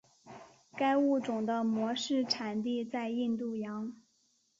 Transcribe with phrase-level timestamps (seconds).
[0.75, 3.93] 该物种的模式产地在印度洋。